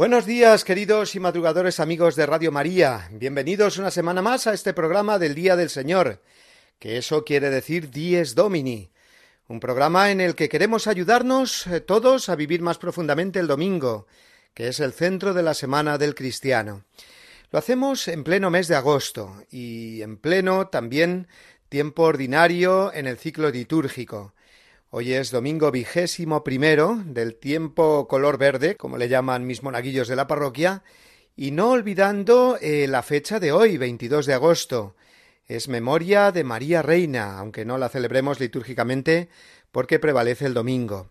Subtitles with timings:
[0.00, 3.10] Buenos días, queridos y madrugadores amigos de Radio María.
[3.12, 6.22] Bienvenidos una semana más a este programa del Día del Señor,
[6.78, 8.88] que eso quiere decir Dies Domini,
[9.46, 14.06] un programa en el que queremos ayudarnos eh, todos a vivir más profundamente el domingo,
[14.54, 16.86] que es el centro de la semana del cristiano.
[17.50, 21.28] Lo hacemos en pleno mes de agosto y en pleno también
[21.68, 24.32] tiempo ordinario en el ciclo litúrgico.
[24.92, 30.16] Hoy es domingo vigésimo primero del tiempo color verde, como le llaman mis monaguillos de
[30.16, 30.82] la parroquia,
[31.36, 34.96] y no olvidando eh, la fecha de hoy, 22 de agosto.
[35.46, 39.28] Es memoria de María Reina, aunque no la celebremos litúrgicamente
[39.70, 41.10] porque prevalece el domingo.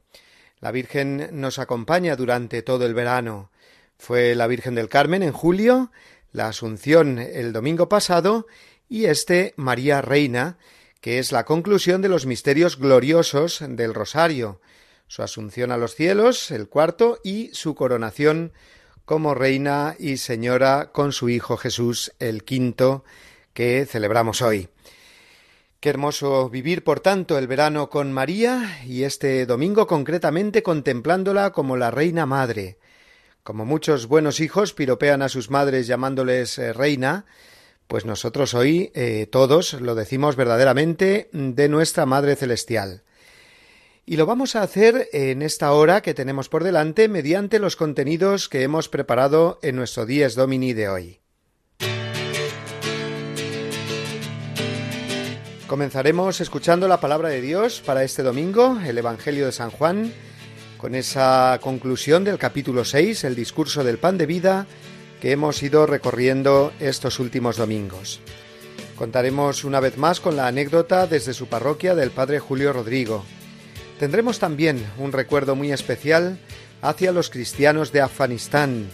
[0.59, 3.49] La Virgen nos acompaña durante todo el verano.
[3.97, 5.89] Fue la Virgen del Carmen en julio,
[6.33, 8.45] la Asunción el domingo pasado
[8.89, 10.57] y este María Reina,
[11.01, 14.61] que es la conclusión de los misterios gloriosos del Rosario,
[15.07, 18.53] su asunción a los cielos, el cuarto, y su coronación
[19.05, 23.03] como reina y señora con su Hijo Jesús, el quinto,
[23.53, 24.69] que celebramos hoy.
[25.79, 31.77] Qué hermoso vivir, por tanto, el verano con María y este domingo concretamente contemplándola como
[31.77, 32.77] la Reina Madre.
[33.43, 37.25] Como muchos buenos hijos piropean a sus madres llamándoles eh, reina,
[37.89, 43.01] pues nosotros hoy eh, todos lo decimos verdaderamente de nuestra Madre Celestial.
[44.05, 48.47] Y lo vamos a hacer en esta hora que tenemos por delante mediante los contenidos
[48.47, 51.19] que hemos preparado en nuestro Dies Domini de hoy.
[55.65, 60.13] Comenzaremos escuchando la palabra de Dios para este domingo, el Evangelio de San Juan,
[60.77, 64.67] con esa conclusión del capítulo 6, el discurso del pan de vida,
[65.21, 68.19] que hemos ido recorriendo estos últimos domingos.
[68.97, 73.23] Contaremos una vez más con la anécdota desde su parroquia del Padre Julio Rodrigo.
[73.99, 76.37] Tendremos también un recuerdo muy especial
[76.81, 78.87] hacia los cristianos de Afganistán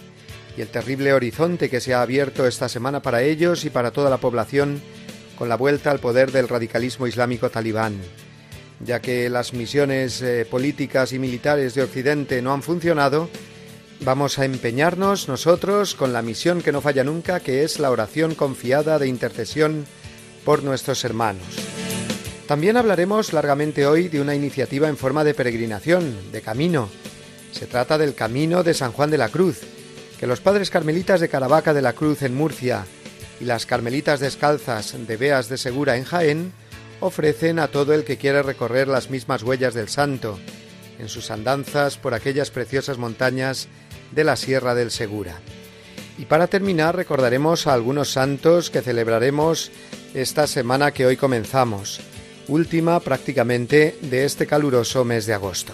[0.57, 4.09] y el terrible horizonte que se ha abierto esta semana para ellos y para toda
[4.09, 4.81] la población
[5.37, 7.99] con la vuelta al poder del radicalismo islámico talibán.
[8.79, 13.29] Ya que las misiones eh, políticas y militares de Occidente no han funcionado,
[14.01, 18.35] Vamos a empeñarnos nosotros con la misión que no falla nunca, que es la oración
[18.35, 19.85] confiada de intercesión
[20.43, 21.45] por nuestros hermanos.
[22.47, 26.89] También hablaremos largamente hoy de una iniciativa en forma de peregrinación, de camino.
[27.51, 29.61] Se trata del Camino de San Juan de la Cruz,
[30.19, 32.85] que los padres carmelitas de Caravaca de la Cruz en Murcia
[33.39, 36.53] y las carmelitas descalzas de Beas de Segura en Jaén
[36.99, 40.39] ofrecen a todo el que quiere recorrer las mismas huellas del santo,
[40.99, 43.67] en sus andanzas por aquellas preciosas montañas
[44.11, 45.39] de la Sierra del Segura.
[46.17, 49.71] Y para terminar recordaremos a algunos santos que celebraremos
[50.13, 51.99] esta semana que hoy comenzamos,
[52.47, 55.73] última prácticamente de este caluroso mes de agosto.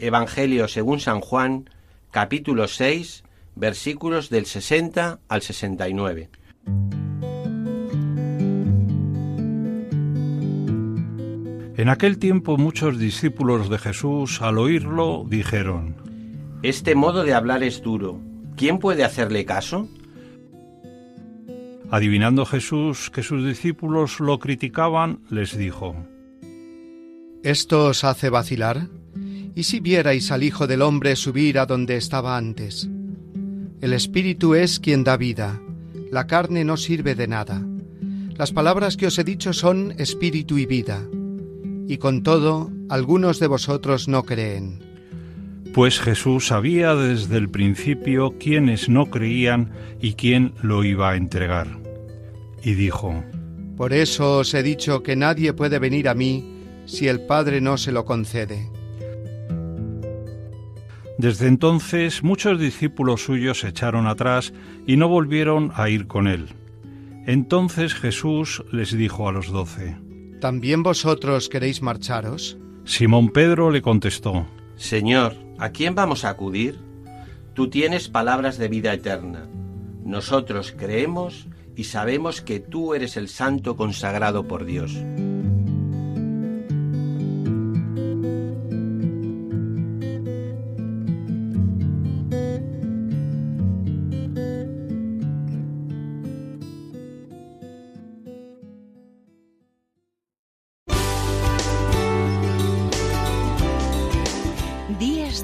[0.00, 1.70] Evangelio según San Juan,
[2.10, 3.24] capítulo 6,
[3.54, 6.30] versículos del 60 al 69.
[11.76, 15.94] En aquel tiempo muchos discípulos de Jesús, al oírlo, dijeron,
[16.62, 18.20] Este modo de hablar es duro.
[18.56, 19.88] ¿Quién puede hacerle caso?
[21.90, 25.94] Adivinando Jesús que sus discípulos lo criticaban, les dijo,
[27.44, 28.88] ¿Esto os hace vacilar?
[29.58, 32.88] ¿Y si vierais al Hijo del Hombre subir a donde estaba antes?
[33.80, 35.60] El Espíritu es quien da vida,
[36.12, 37.66] la carne no sirve de nada.
[38.36, 41.04] Las palabras que os he dicho son espíritu y vida,
[41.88, 44.78] y con todo algunos de vosotros no creen.
[45.74, 51.66] Pues Jesús sabía desde el principio quiénes no creían y quién lo iba a entregar.
[52.62, 53.24] Y dijo,
[53.76, 56.44] Por eso os he dicho que nadie puede venir a mí
[56.86, 58.77] si el Padre no se lo concede.
[61.18, 64.54] Desde entonces muchos discípulos suyos se echaron atrás
[64.86, 66.46] y no volvieron a ir con él.
[67.26, 69.96] Entonces Jesús les dijo a los doce,
[70.40, 72.56] ¿También vosotros queréis marcharos?
[72.84, 76.78] Simón Pedro le contestó, Señor, ¿a quién vamos a acudir?
[77.52, 79.48] Tú tienes palabras de vida eterna.
[80.04, 84.96] Nosotros creemos y sabemos que tú eres el santo consagrado por Dios.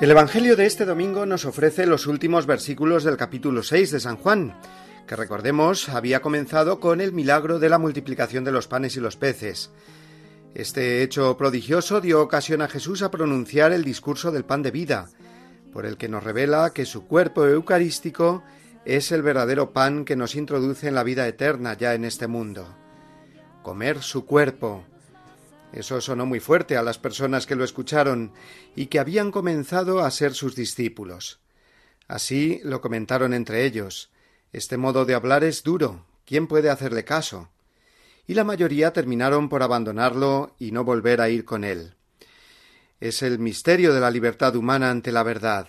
[0.00, 4.16] El Evangelio de este domingo nos ofrece los últimos versículos del capítulo 6 de San
[4.16, 4.58] Juan,
[5.06, 9.16] que recordemos había comenzado con el milagro de la multiplicación de los panes y los
[9.16, 9.70] peces.
[10.56, 15.08] Este hecho prodigioso dio ocasión a Jesús a pronunciar el discurso del pan de vida,
[15.74, 18.44] por el que nos revela que su cuerpo eucarístico
[18.84, 22.74] es el verdadero pan que nos introduce en la vida eterna ya en este mundo.
[23.62, 24.84] Comer su cuerpo,
[25.72, 28.32] eso sonó muy fuerte a las personas que lo escucharon
[28.76, 31.40] y que habían comenzado a ser sus discípulos.
[32.06, 34.12] Así lo comentaron entre ellos.
[34.52, 36.06] Este modo de hablar es duro.
[36.24, 37.50] ¿Quién puede hacerle caso?
[38.28, 41.96] Y la mayoría terminaron por abandonarlo y no volver a ir con él.
[43.04, 45.68] Es el misterio de la libertad humana ante la verdad.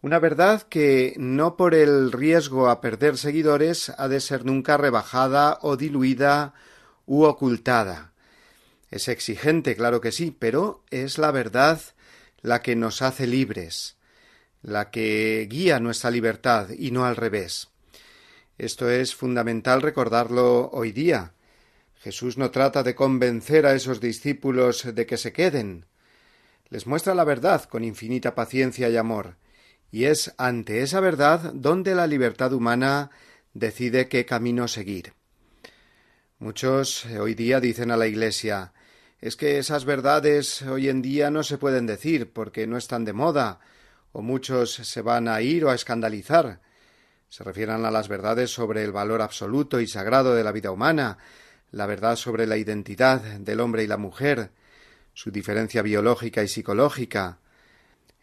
[0.00, 5.58] Una verdad que, no por el riesgo a perder seguidores, ha de ser nunca rebajada
[5.60, 6.54] o diluida
[7.04, 8.14] u ocultada.
[8.90, 11.82] Es exigente, claro que sí, pero es la verdad
[12.40, 13.98] la que nos hace libres,
[14.62, 17.68] la que guía nuestra libertad y no al revés.
[18.56, 21.34] Esto es fundamental recordarlo hoy día.
[21.96, 25.84] Jesús no trata de convencer a esos discípulos de que se queden.
[26.70, 29.36] Les muestra la verdad con infinita paciencia y amor,
[29.90, 33.10] y es ante esa verdad donde la libertad humana
[33.52, 35.12] decide qué camino seguir.
[36.38, 38.72] Muchos hoy día dicen a la Iglesia
[39.20, 43.14] es que esas verdades hoy en día no se pueden decir porque no están de
[43.14, 43.60] moda,
[44.12, 46.60] o muchos se van a ir o a escandalizar.
[47.30, 51.16] Se refieren a las verdades sobre el valor absoluto y sagrado de la vida humana,
[51.70, 54.50] la verdad sobre la identidad del hombre y la mujer,
[55.14, 57.38] su diferencia biológica y psicológica,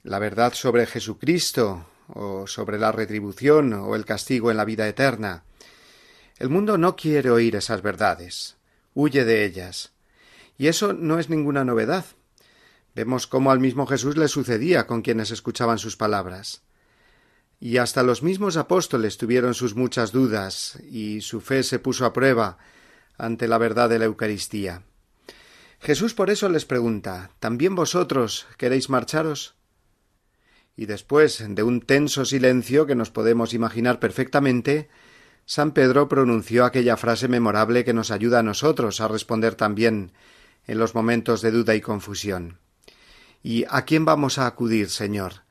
[0.04, 5.44] la verdad sobre Jesucristo, o sobre la retribución o el castigo en la vida eterna.
[6.38, 8.58] El mundo no quiere oír esas verdades,
[8.94, 9.92] huye de ellas.
[10.58, 12.06] Y eso no es ninguna novedad.
[12.94, 16.62] Vemos cómo al mismo Jesús le sucedía con quienes escuchaban sus palabras.
[17.60, 22.14] Y hasta los mismos apóstoles tuvieron sus muchas dudas, y su fe se puso a
[22.14, 22.58] prueba
[23.18, 24.84] ante la verdad de la Eucaristía.
[25.82, 29.56] Jesús por eso les pregunta ¿También vosotros queréis marcharos?
[30.78, 34.90] Y después de un tenso silencio que nos podemos imaginar perfectamente,
[35.46, 40.14] San Pedro pronunció aquella frase memorable que nos ayuda a nosotros a responder también
[40.66, 42.60] en los momentos de duda y confusión.
[43.44, 45.44] ¿Y a quién vamos a acudir, Señor?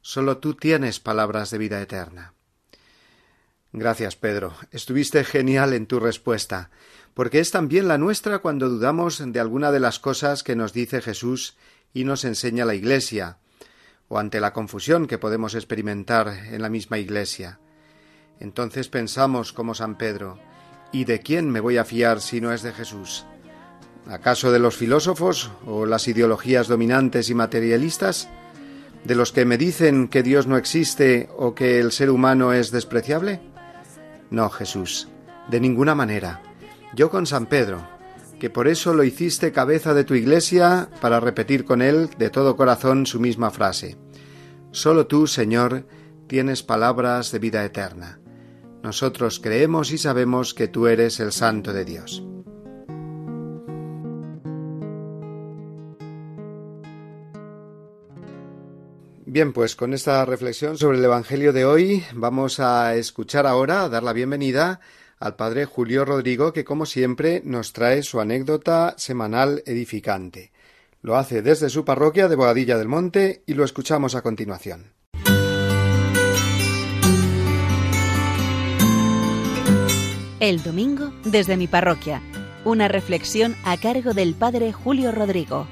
[0.00, 2.34] Solo tú tienes palabras de vida eterna.
[3.72, 4.54] Gracias, Pedro.
[4.70, 6.70] Estuviste genial en tu respuesta,
[7.14, 11.00] porque es también la nuestra cuando dudamos de alguna de las cosas que nos dice
[11.00, 11.56] Jesús
[11.92, 13.38] y nos enseña la Iglesia,
[14.08, 17.58] o ante la confusión que podemos experimentar en la misma Iglesia.
[18.40, 20.38] Entonces pensamos como San Pedro,
[20.90, 23.26] ¿y de quién me voy a fiar si no es de Jesús?
[24.08, 28.28] ¿Acaso de los filósofos o las ideologías dominantes y materialistas?
[29.04, 32.70] ¿De los que me dicen que Dios no existe o que el ser humano es
[32.70, 33.40] despreciable?
[34.30, 35.08] No, Jesús,
[35.48, 36.51] de ninguna manera.
[36.94, 37.88] Yo con San Pedro,
[38.38, 42.54] que por eso lo hiciste cabeza de tu iglesia para repetir con él de todo
[42.54, 43.96] corazón su misma frase.
[44.72, 45.86] Solo tú, Señor,
[46.26, 48.18] tienes palabras de vida eterna.
[48.82, 52.24] nosotros creemos y sabemos que tú eres el Santo de Dios.
[59.24, 63.88] Bien, pues con esta reflexión sobre el Evangelio de hoy vamos a escuchar ahora, a
[63.88, 64.80] dar la bienvenida
[65.22, 70.50] al Padre Julio Rodrigo, que como siempre nos trae su anécdota semanal edificante.
[71.00, 74.92] Lo hace desde su parroquia de Bogadilla del Monte y lo escuchamos a continuación.
[80.40, 82.20] El domingo desde mi parroquia.
[82.64, 85.68] Una reflexión a cargo del Padre Julio Rodrigo.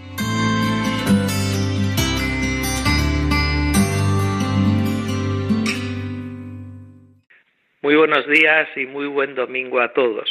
[7.83, 10.29] Muy buenos días y muy buen domingo a todos.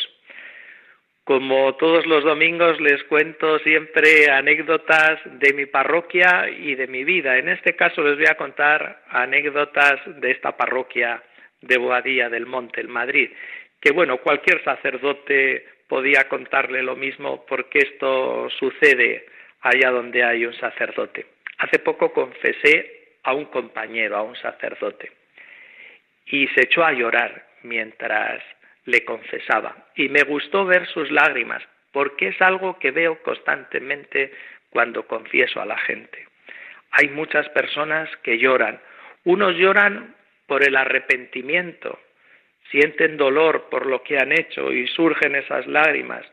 [1.23, 7.39] Como todos los domingos les cuento siempre anécdotas de mi parroquia y de mi vida.
[7.39, 11.23] En este caso les voy a contar anécdotas de esta parroquia
[11.61, 13.31] de Boadilla del Monte, en Madrid,
[13.81, 19.25] que bueno, cualquier sacerdote podía contarle lo mismo porque esto sucede
[19.61, 21.25] allá donde hay un sacerdote.
[21.57, 25.11] Hace poco confesé a un compañero, a un sacerdote,
[26.29, 28.41] y se echó a llorar mientras
[28.85, 29.75] le confesaba.
[29.95, 34.31] Y me gustó ver sus lágrimas, porque es algo que veo constantemente
[34.69, 36.25] cuando confieso a la gente.
[36.91, 38.79] Hay muchas personas que lloran.
[39.25, 40.15] Unos lloran
[40.47, 41.99] por el arrepentimiento,
[42.71, 46.25] sienten dolor por lo que han hecho y surgen esas lágrimas.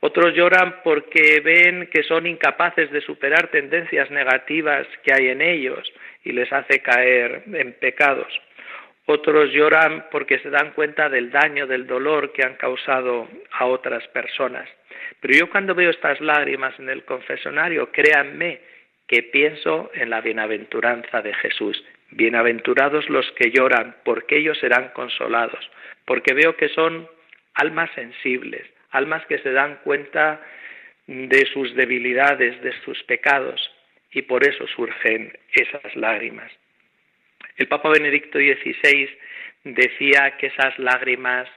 [0.00, 5.90] Otros lloran porque ven que son incapaces de superar tendencias negativas que hay en ellos
[6.22, 8.32] y les hace caer en pecados.
[9.06, 14.06] Otros lloran porque se dan cuenta del daño, del dolor que han causado a otras
[14.08, 14.68] personas.
[15.20, 18.60] Pero yo cuando veo estas lágrimas en el confesonario, créanme
[19.06, 21.82] que pienso en la bienaventuranza de Jesús.
[22.10, 25.70] Bienaventurados los que lloran, porque ellos serán consolados
[26.06, 27.06] porque veo que son
[27.54, 30.40] almas sensibles, almas que se dan cuenta
[31.06, 33.60] de sus debilidades, de sus pecados,
[34.12, 36.50] y por eso surgen esas lágrimas.
[37.56, 39.08] El Papa Benedicto XVI
[39.64, 41.48] decía que esas lágrimas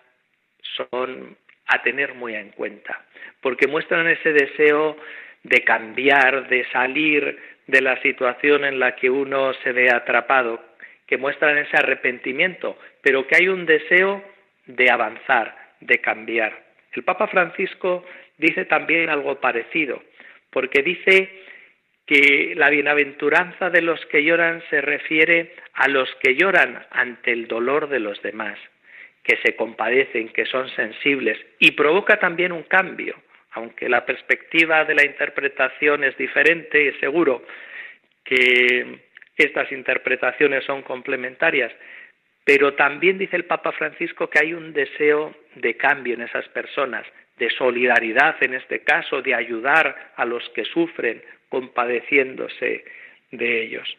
[0.78, 1.38] son
[1.68, 3.06] a tener muy en cuenta,
[3.42, 4.98] porque muestran ese deseo
[5.44, 7.38] de cambiar, de salir
[7.68, 10.64] de la situación en la que uno se ve atrapado,
[11.06, 14.24] que muestran ese arrepentimiento, pero que hay un deseo
[14.66, 16.64] de avanzar, de cambiar.
[16.94, 18.06] El Papa Francisco
[18.38, 20.02] dice también algo parecido,
[20.50, 21.30] porque dice
[22.10, 27.48] que la bienaventuranza de los que lloran se refiere a los que lloran ante el
[27.48, 28.58] dolor de los demás,
[29.22, 33.16] que se compadecen, que son sensibles, y provoca también un cambio,
[33.52, 37.46] aunque la perspectiva de la interpretación es diferente, y seguro
[38.24, 39.02] que
[39.38, 41.72] estas interpretaciones son complementarias,
[42.44, 47.06] pero también dice el Papa Francisco que hay un deseo de cambio en esas personas,
[47.38, 52.86] de solidaridad en este caso, de ayudar a los que sufren, compadeciéndose
[53.32, 53.98] de ellos.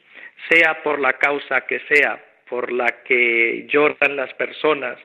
[0.48, 4.98] Sea por la causa que sea, por la que lloran las personas,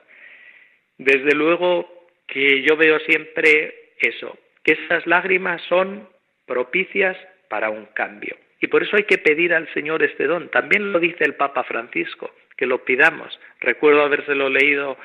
[0.98, 6.08] desde luego que yo veo siempre eso, que esas lágrimas son
[6.46, 7.16] propicias
[7.48, 8.36] para un cambio.
[8.60, 10.48] Y por eso hay que pedir al Señor este don.
[10.48, 13.38] También lo dice el Papa Francisco que lo pidamos.
[13.60, 14.96] Recuerdo habérselo leído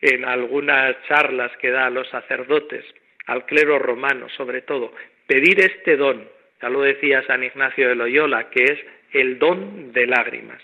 [0.00, 2.84] en algunas charlas que da a los sacerdotes,
[3.26, 4.92] al clero romano sobre todo,
[5.26, 6.28] pedir este don,
[6.60, 8.78] ya lo decía San Ignacio de Loyola, que es
[9.12, 10.62] el don de lágrimas.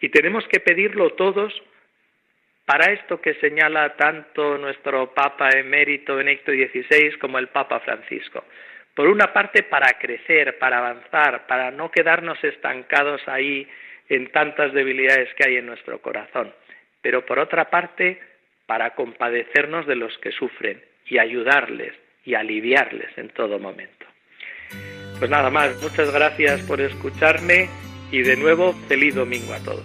[0.00, 1.52] Y tenemos que pedirlo todos
[2.64, 8.44] para esto que señala tanto nuestro Papa emérito Benedicto XVI como el Papa Francisco.
[8.94, 13.66] Por una parte, para crecer, para avanzar, para no quedarnos estancados ahí
[14.08, 16.52] en tantas debilidades que hay en nuestro corazón,
[17.00, 18.20] pero por otra parte,
[18.66, 24.06] para compadecernos de los que sufren y ayudarles y aliviarles en todo momento.
[25.22, 27.68] Pues nada más, muchas gracias por escucharme
[28.10, 29.84] y de nuevo feliz domingo a todos.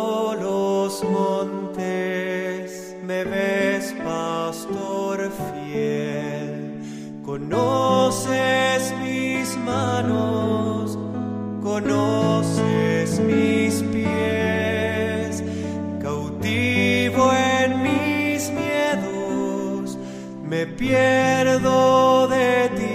[1.03, 6.79] montes me ves, pastor fiel,
[7.25, 10.97] conoces mis manos,
[11.61, 15.43] conoces mis pies,
[16.01, 19.97] cautivo en mis miedos,
[20.43, 22.90] me pierdo de ti,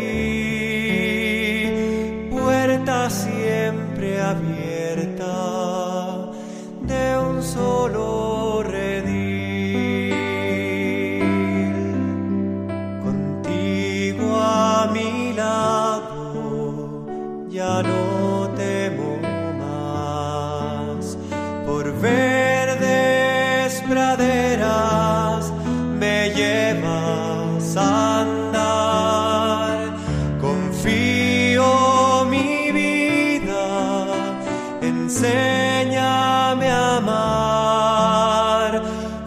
[35.56, 38.82] enséñame a amar.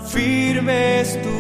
[0.06, 1.39] Firme es tu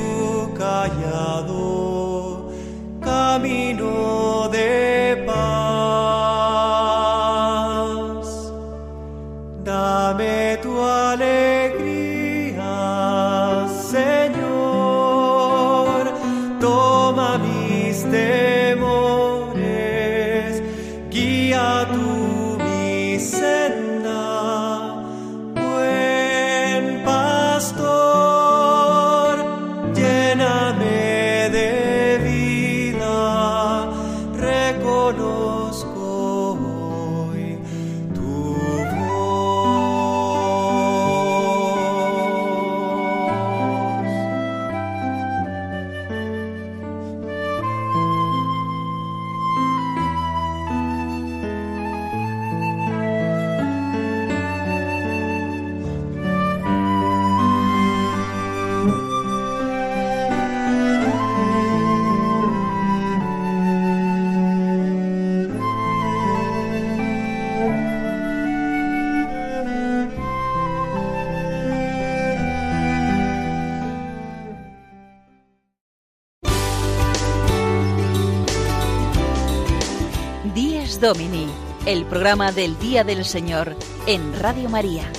[81.89, 83.75] el programa del Día del Señor
[84.05, 85.11] en Radio María.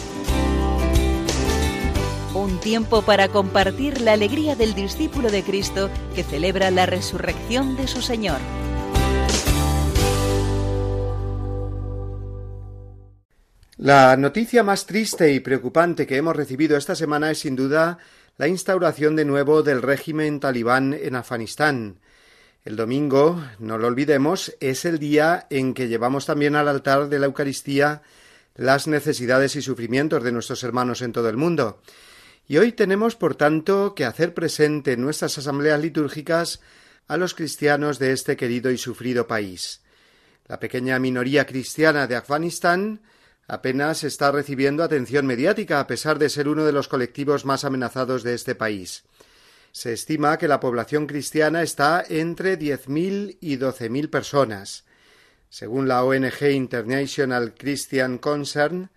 [2.33, 7.89] Un tiempo para compartir la alegría del discípulo de Cristo que celebra la resurrección de
[7.89, 8.39] su Señor.
[13.77, 17.99] La noticia más triste y preocupante que hemos recibido esta semana es sin duda
[18.37, 21.99] la instauración de nuevo del régimen talibán en Afganistán.
[22.64, 27.18] El domingo, no lo olvidemos, es el día en que llevamos también al altar de
[27.18, 28.03] la Eucaristía
[28.55, 31.81] las necesidades y sufrimientos de nuestros hermanos en todo el mundo.
[32.46, 36.61] Y hoy tenemos, por tanto, que hacer presente en nuestras asambleas litúrgicas
[37.09, 39.81] a los cristianos de este querido y sufrido país.
[40.46, 43.01] La pequeña minoría cristiana de Afganistán
[43.46, 48.23] apenas está recibiendo atención mediática a pesar de ser uno de los colectivos más amenazados
[48.23, 49.05] de este país.
[49.73, 54.85] Se estima que la población cristiana está entre 10.000 y 12.000 personas.
[55.49, 58.91] Según la ONG International Christian Concern,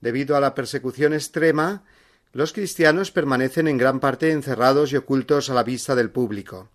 [0.00, 1.84] debido a la persecución extrema,
[2.32, 6.70] los cristianos permanecen en gran parte encerrados y ocultos a la vista del público.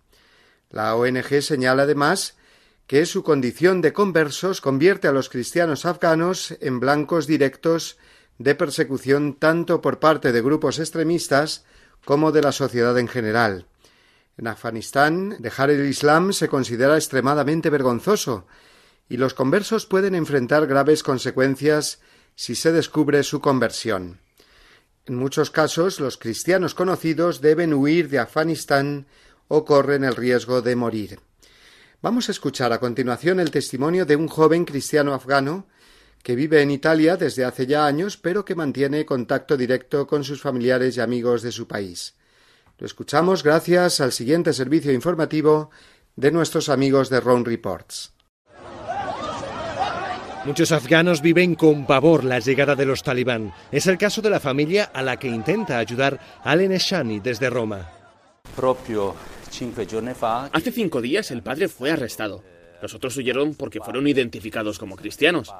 [0.70, 2.36] La ONG señala además
[2.86, 7.96] que su condición de conversos convierte a los cristianos afganos en blancos directos
[8.38, 11.64] de persecución tanto por parte de grupos extremistas
[12.04, 13.66] como de la sociedad en general.
[14.36, 18.46] En Afganistán, dejar el Islam se considera extremadamente vergonzoso
[19.08, 22.00] y los conversos pueden enfrentar graves consecuencias
[22.34, 24.20] si se descubre su conversión.
[25.04, 29.06] En muchos casos, los cristianos conocidos deben huir de Afganistán
[29.48, 31.20] o corren el riesgo de morir.
[32.00, 35.66] Vamos a escuchar a continuación el testimonio de un joven cristiano afgano
[36.22, 40.40] que vive en Italia desde hace ya años, pero que mantiene contacto directo con sus
[40.40, 42.14] familiares y amigos de su país.
[42.78, 45.70] Lo escuchamos gracias al siguiente servicio informativo
[46.16, 48.12] de nuestros amigos de Ron Reports.
[50.44, 53.54] Muchos afganos viven con pavor la llegada de los talibán.
[53.70, 57.88] Es el caso de la familia a la que intenta ayudar Alen Eshani desde Roma.
[60.52, 62.42] Hace cinco días el padre fue arrestado.
[62.82, 65.54] Los otros huyeron porque fueron identificados como cristianos.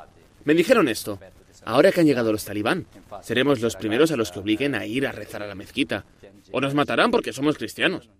[0.45, 1.19] Me dijeron esto.
[1.65, 2.87] Ahora que han llegado los talibán,
[3.23, 6.05] seremos los primeros a los que obliguen a ir a rezar a la mezquita.
[6.51, 8.11] O nos matarán porque somos cristianos.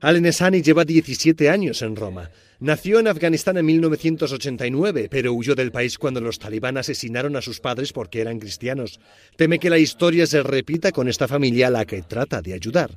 [0.00, 2.30] Alen Eshani lleva 17 años en Roma.
[2.60, 7.60] Nació en Afganistán en 1989, pero huyó del país cuando los talibán asesinaron a sus
[7.60, 9.00] padres porque eran cristianos.
[9.36, 12.96] Teme que la historia se repita con esta familia a la que trata de ayudar.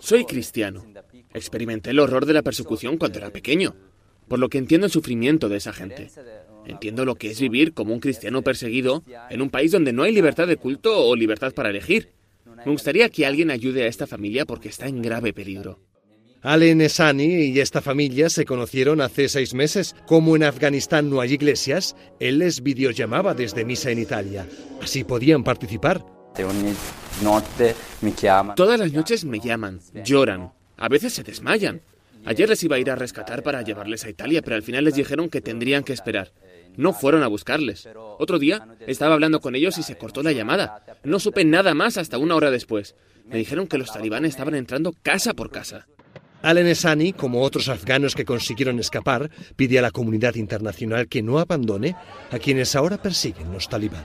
[0.00, 0.84] Soy cristiano.
[1.32, 3.74] Experimenté el horror de la persecución cuando era pequeño,
[4.28, 6.10] por lo que entiendo el sufrimiento de esa gente.
[6.66, 10.12] Entiendo lo que es vivir como un cristiano perseguido en un país donde no hay
[10.12, 12.10] libertad de culto o libertad para elegir.
[12.64, 15.80] Me gustaría que alguien ayude a esta familia porque está en grave peligro.
[16.42, 19.96] Alen Esani y esta familia se conocieron hace seis meses.
[20.06, 24.46] Como en Afganistán no hay iglesias, él les videollamaba desde misa en Italia.
[24.82, 26.04] Así podían participar.
[28.56, 31.80] Todas las noches me llaman, lloran, a veces se desmayan.
[32.26, 34.94] Ayer les iba a ir a rescatar para llevarles a Italia, pero al final les
[34.94, 36.32] dijeron que tendrían que esperar.
[36.76, 37.88] No fueron a buscarles.
[38.18, 40.84] Otro día estaba hablando con ellos y se cortó la llamada.
[41.04, 42.94] No supe nada más hasta una hora después.
[43.26, 45.86] Me dijeron que los talibanes estaban entrando casa por casa.
[46.42, 51.38] Alen Esani, como otros afganos que consiguieron escapar, pide a la comunidad internacional que no
[51.38, 51.96] abandone
[52.30, 54.04] a quienes ahora persiguen los talibán.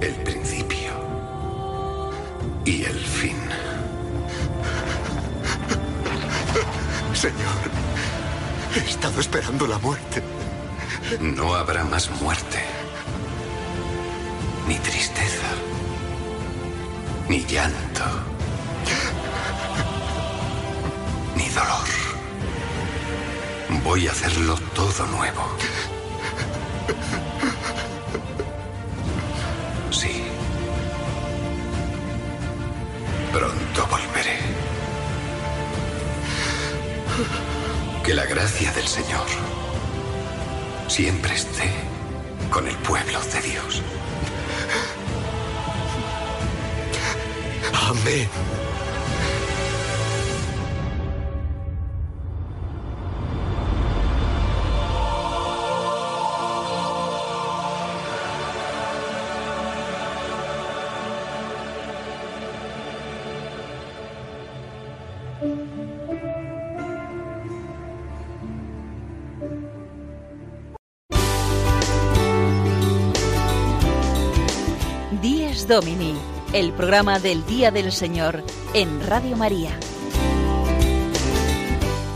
[0.00, 0.90] El principio
[2.64, 3.36] y el fin.
[7.14, 7.36] Señor,
[8.74, 10.22] he estado esperando la muerte.
[11.20, 12.58] No habrá más muerte,
[14.66, 15.46] ni tristeza,
[17.28, 18.04] ni llanto,
[23.84, 25.42] Voy a hacerlo todo nuevo.
[29.90, 30.22] Sí.
[33.32, 34.38] Pronto volveré.
[38.04, 39.26] Que la gracia del Señor
[40.88, 41.70] siempre esté
[42.50, 43.82] con el pueblo de Dios.
[47.88, 48.28] Amén.
[76.58, 78.42] El programa del Día del Señor
[78.74, 79.70] en Radio María.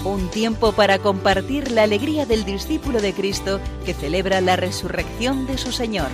[0.05, 5.59] Un tiempo para compartir la alegría del discípulo de Cristo que celebra la resurrección de
[5.59, 6.09] su Señor.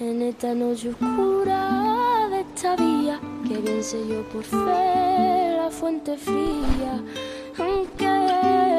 [0.00, 6.16] En esta noche oscura de esta vía, que bien sé yo por fe la fuente
[6.16, 7.04] fría,
[7.58, 8.06] aunque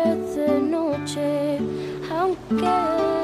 [0.05, 1.59] es de noche,
[2.09, 3.16] aunque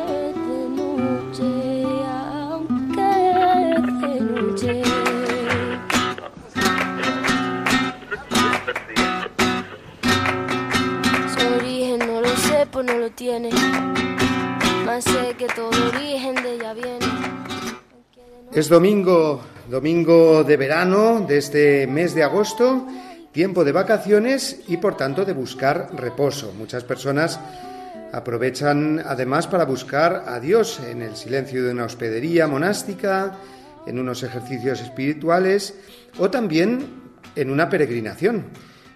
[18.54, 22.88] Es domingo, domingo de verano de este mes de agosto,
[23.32, 26.54] tiempo de vacaciones y por tanto de buscar reposo.
[26.58, 27.40] Muchas personas
[28.14, 33.40] aprovechan además para buscar a Dios en el silencio de una hospedería monástica,
[33.86, 35.76] en unos ejercicios espirituales
[36.18, 37.04] o también
[37.36, 38.46] en una peregrinación.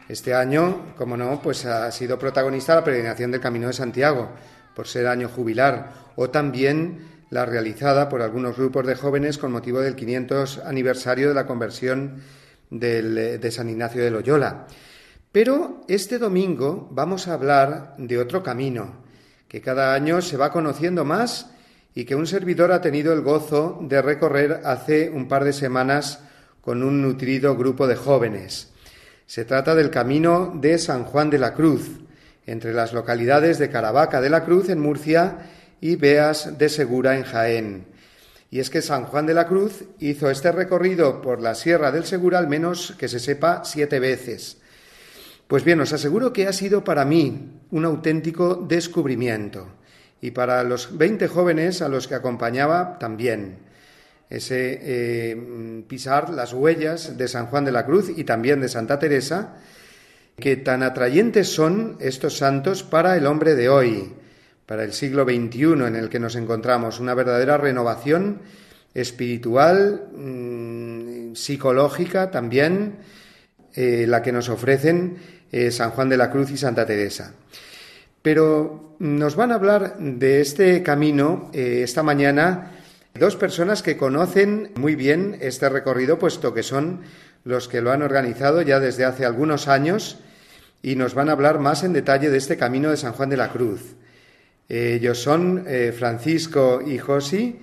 [0.09, 4.31] Este año, como no, pues ha sido protagonista la peregrinación del Camino de Santiago,
[4.73, 9.81] por ser año jubilar, o también la realizada por algunos grupos de jóvenes con motivo
[9.81, 12.21] del 500 aniversario de la conversión
[12.69, 14.67] de San Ignacio de Loyola.
[15.31, 19.03] Pero este domingo vamos a hablar de otro camino,
[19.47, 21.51] que cada año se va conociendo más
[21.97, 26.19] y que un servidor ha tenido el gozo de recorrer hace un par de semanas
[26.61, 28.71] con un nutrido grupo de jóvenes.
[29.25, 31.89] Se trata del camino de San Juan de la Cruz,
[32.45, 35.39] entre las localidades de Caravaca de la Cruz en Murcia
[35.81, 37.87] y Beas de Segura en Jaén.
[38.51, 42.05] Y es que San Juan de la Cruz hizo este recorrido por la Sierra del
[42.05, 44.59] Segura al menos que se sepa siete veces.
[45.47, 49.77] Pues bien, os aseguro que ha sido para mí un auténtico descubrimiento
[50.21, 53.67] y para los veinte jóvenes a los que acompañaba también
[54.29, 58.99] ese eh, pisar las huellas de San Juan de la Cruz y también de Santa
[58.99, 59.55] Teresa,
[60.37, 64.13] que tan atrayentes son estos santos para el hombre de hoy,
[64.65, 68.41] para el siglo XXI en el que nos encontramos, una verdadera renovación
[68.93, 72.97] espiritual, mm, psicológica también,
[73.73, 75.17] eh, la que nos ofrecen
[75.51, 77.33] eh, San Juan de la Cruz y Santa Teresa.
[78.27, 82.73] Pero nos van a hablar de este camino esta mañana
[83.17, 87.03] Dos personas que conocen muy bien este recorrido, puesto que son
[87.45, 90.19] los que lo han organizado ya desde hace algunos años
[90.83, 93.37] y nos van a hablar más en detalle de este camino de San Juan de
[93.37, 93.95] la Cruz.
[94.67, 97.57] ellos son eh, Francisco y Josi,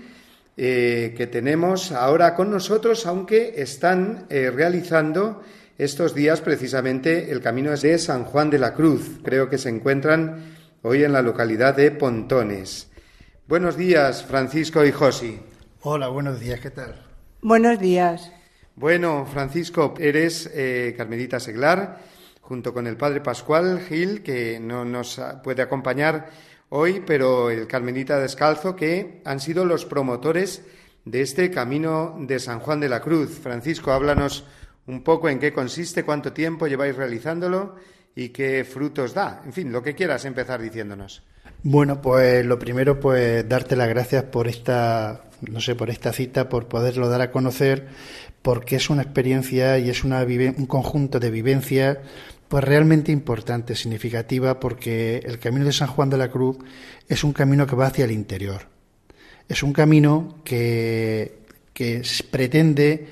[0.56, 5.42] eh, que tenemos ahora con nosotros, aunque están eh, realizando
[5.78, 9.18] estos días precisamente el camino de San Juan de la Cruz.
[9.24, 12.90] Creo que se encuentran hoy en la localidad de Pontones.
[13.48, 15.40] Buenos días, Francisco y Josi.
[15.82, 16.94] Hola, buenos días, ¿qué tal?
[17.42, 18.30] Buenos días.
[18.76, 21.98] Bueno, Francisco, eres eh, Carmelita Seglar,
[22.40, 26.30] junto con el padre Pascual Gil, que no nos puede acompañar
[26.70, 30.62] hoy, pero el Carmelita Descalzo, que han sido los promotores
[31.04, 33.38] de este camino de San Juan de la Cruz.
[33.38, 34.44] Francisco, háblanos
[34.86, 37.76] un poco en qué consiste, cuánto tiempo lleváis realizándolo
[38.14, 39.42] y qué frutos da.
[39.44, 41.22] En fin, lo que quieras empezar diciéndonos.
[41.62, 46.48] Bueno, pues lo primero, pues darte las gracias por esta, no sé, por esta cita,
[46.48, 47.88] por poderlo dar a conocer,
[48.42, 51.98] porque es una experiencia y es una un conjunto de vivencias,
[52.48, 56.58] pues realmente importante, significativa, porque el camino de San Juan de la Cruz
[57.08, 58.68] es un camino que va hacia el interior.
[59.48, 61.38] Es un camino que,
[61.72, 63.08] que pretende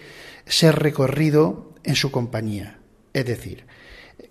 [0.46, 2.78] ser recorrido en su compañía.
[3.12, 3.66] Es decir,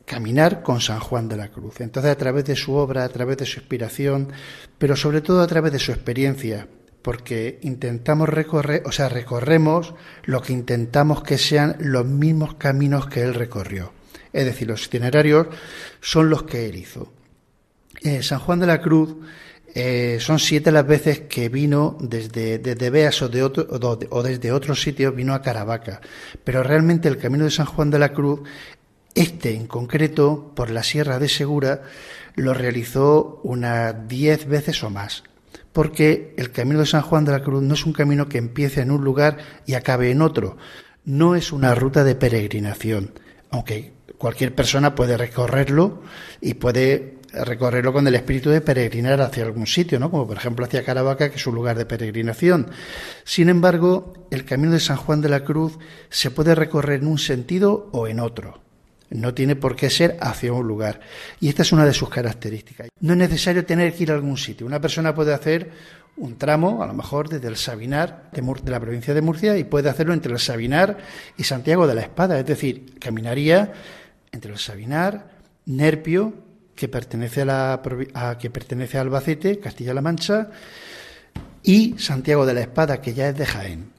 [0.05, 1.81] caminar con San Juan de la Cruz.
[1.81, 4.31] Entonces, a través de su obra, a través de su inspiración,
[4.77, 6.67] pero sobre todo a través de su experiencia,
[7.01, 9.93] porque intentamos recorrer, o sea, recorremos
[10.23, 13.93] lo que intentamos que sean los mismos caminos que él recorrió.
[14.33, 15.47] Es decir, los itinerarios
[15.99, 17.11] son los que él hizo.
[18.01, 19.15] Eh, San Juan de la Cruz
[19.73, 23.67] eh, son siete las veces que vino desde, desde Beas o, de otro,
[24.09, 26.01] o desde otros sitios, vino a Caravaca.
[26.43, 28.41] Pero realmente el camino de San Juan de la Cruz
[29.15, 31.83] este en concreto, por la Sierra de Segura,
[32.35, 35.23] lo realizó unas diez veces o más,
[35.73, 38.81] porque el Camino de San Juan de la Cruz no es un camino que empiece
[38.81, 40.57] en un lugar y acabe en otro,
[41.03, 43.11] no es una ruta de peregrinación,
[43.49, 46.01] aunque cualquier persona puede recorrerlo
[46.39, 50.11] y puede recorrerlo con el espíritu de peregrinar hacia algún sitio, ¿no?
[50.11, 52.69] Como por ejemplo hacia Caravaca, que es un lugar de peregrinación.
[53.23, 55.77] Sin embargo, el camino de San Juan de la Cruz
[56.09, 58.61] se puede recorrer en un sentido o en otro.
[59.09, 61.01] No tiene por qué ser hacia un lugar.
[61.41, 62.89] Y esta es una de sus características.
[63.01, 64.65] No es necesario tener que ir a algún sitio.
[64.65, 65.69] Una persona puede hacer
[66.15, 69.89] un tramo, a lo mejor desde el Sabinar de, la provincia de Murcia, y puede
[69.89, 70.97] hacerlo entre el Sabinar
[71.37, 72.39] y Santiago de la Espada.
[72.39, 73.73] Es decir, caminaría
[74.31, 75.29] entre el Sabinar,
[75.65, 76.33] Nerpio,
[76.81, 80.49] que pertenece a, la, que pertenece a Albacete, Castilla-La Mancha,
[81.61, 83.91] y Santiago de la Espada, que ya es de Jaén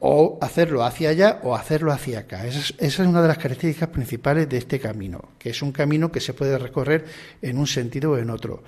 [0.00, 2.46] o hacerlo hacia allá o hacerlo hacia acá.
[2.46, 6.20] Esa es, una de las características principales de este camino, que es un camino que
[6.20, 7.06] se puede recorrer
[7.40, 8.62] en un sentido o en otro.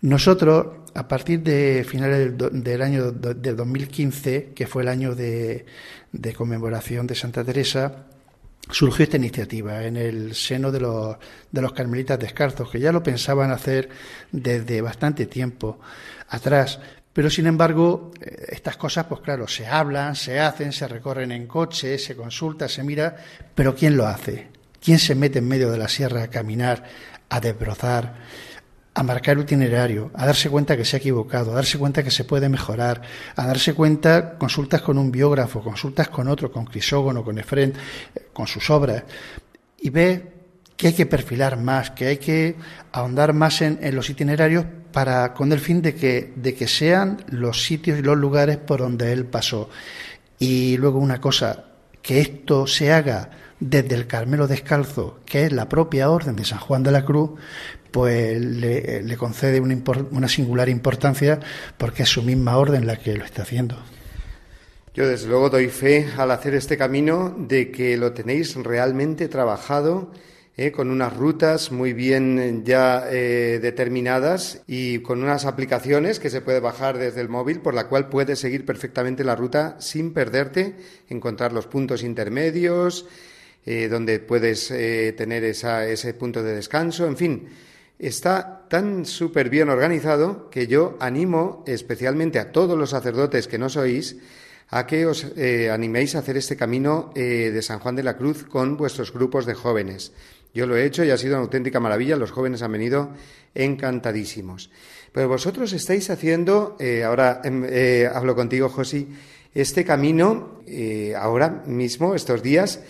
[0.00, 5.66] Nosotros, a partir de finales del, año del 2015, que fue el año de,
[6.34, 8.06] conmemoración de Santa Teresa,
[8.70, 11.16] surgió esta iniciativa en el seno de los,
[11.50, 13.88] de los carmelitas descalzos, que ya lo pensaban hacer
[14.30, 15.78] desde bastante tiempo
[16.28, 16.78] atrás.
[17.12, 21.46] Pero sin embargo, eh, estas cosas, pues claro, se hablan, se hacen, se recorren en
[21.46, 23.16] coche, se consulta, se mira,
[23.54, 24.48] pero ¿quién lo hace?
[24.80, 26.84] ¿Quién se mete en medio de la sierra a caminar,
[27.28, 28.14] a desbrozar,
[28.98, 32.24] a marcar itinerario, a darse cuenta que se ha equivocado, a darse cuenta que se
[32.24, 33.00] puede mejorar,
[33.36, 37.74] a darse cuenta, consultas con un biógrafo, consultas con otro, con Crisógono, con Efren,
[38.32, 39.04] con sus obras,
[39.78, 40.32] y ve
[40.76, 42.56] que hay que perfilar más, que hay que
[42.90, 47.18] ahondar más en, en, los itinerarios para con el fin de que, de que sean
[47.28, 49.70] los sitios y los lugares por donde él pasó.
[50.40, 51.66] Y luego una cosa,
[52.02, 53.30] que esto se haga
[53.60, 57.30] desde el Carmelo Descalzo, que es la propia orden de San Juan de la Cruz,
[57.90, 59.76] pues le, concede una,
[60.10, 61.40] una, singular importancia
[61.76, 63.76] porque es su misma orden la que lo está haciendo.
[64.94, 70.10] Yo desde luego doy fe al hacer este camino de que lo tenéis realmente trabajado.
[70.60, 76.40] Eh, con unas rutas muy bien ya eh, determinadas y con unas aplicaciones que se
[76.40, 80.74] puede bajar desde el móvil por la cual puedes seguir perfectamente la ruta sin perderte,
[81.08, 83.06] encontrar los puntos intermedios,
[83.66, 87.48] eh, donde puedes tener esa, ese punto de descanso, en fin.
[87.98, 93.68] Está tan súper bien organizado que yo animo especialmente a todos los sacerdotes que no
[93.68, 94.16] sois
[94.70, 98.16] a que os eh, animéis a hacer este camino eh, de San Juan de la
[98.16, 100.12] Cruz con vuestros grupos de jóvenes.
[100.54, 102.14] Yo lo he hecho y ha sido una auténtica maravilla.
[102.14, 103.10] Los jóvenes han venido
[103.54, 104.70] encantadísimos.
[105.10, 107.64] Pero vosotros estáis haciendo, eh, ahora em,
[108.14, 109.08] hablo contigo, Josi,
[109.54, 110.60] este camino
[111.16, 112.80] ahora mismo, estos días,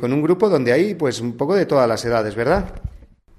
[0.00, 2.82] con un grupo donde hay pues un poco de todas las edades, ¿verdad?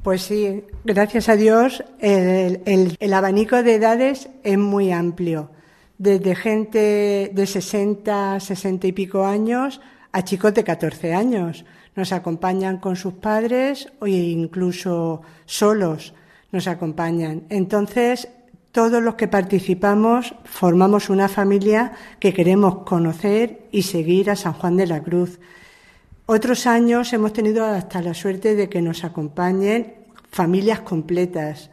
[0.04, 5.52] Pues sí, gracias a Dios el, el, el abanico de edades es muy amplio,
[5.98, 9.82] desde gente de 60, 60 y pico años
[10.12, 11.66] a chicos de 14 años.
[11.96, 16.14] Nos acompañan con sus padres o incluso solos
[16.52, 17.44] nos acompañan.
[17.50, 18.30] Entonces,
[18.72, 24.78] todos los que participamos formamos una familia que queremos conocer y seguir a San Juan
[24.78, 25.40] de la Cruz.
[26.30, 29.94] Otros años hemos tenido hasta la suerte de que nos acompañen
[30.30, 31.70] familias completas.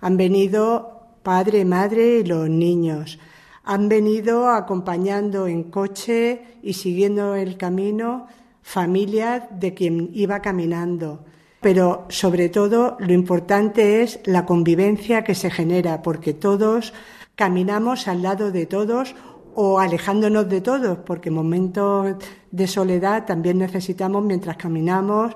[0.00, 3.18] Han venido padre, madre y los niños.
[3.64, 8.28] Han venido acompañando en coche y siguiendo el camino
[8.62, 11.24] familias de quien iba caminando.
[11.60, 16.94] Pero sobre todo lo importante es la convivencia que se genera, porque todos
[17.34, 19.16] caminamos al lado de todos
[19.58, 22.16] o alejándonos de todos, porque momentos
[22.50, 25.34] de soledad también necesitamos mientras caminamos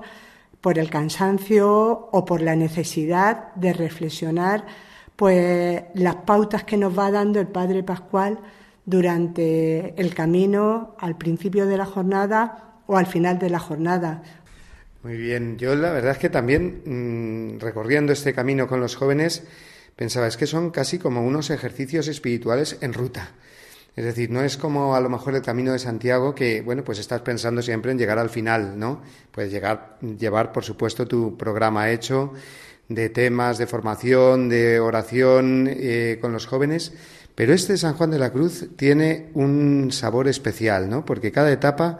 [0.61, 4.65] por el cansancio o por la necesidad de reflexionar
[5.15, 8.39] pues las pautas que nos va dando el Padre Pascual
[8.85, 14.21] durante el camino al principio de la jornada o al final de la jornada.
[15.01, 19.43] Muy bien, yo la verdad es que también mmm, recorriendo este camino con los jóvenes
[19.95, 23.31] pensaba es que son casi como unos ejercicios espirituales en ruta.
[23.95, 26.99] Es decir, no es como a lo mejor el camino de Santiago que, bueno, pues
[26.99, 29.01] estás pensando siempre en llegar al final, ¿no?
[29.31, 32.33] Puedes llegar, llevar, por supuesto, tu programa hecho
[32.87, 36.93] de temas, de formación, de oración eh, con los jóvenes,
[37.35, 41.05] pero este San Juan de la Cruz tiene un sabor especial, ¿no?
[41.05, 41.99] Porque cada etapa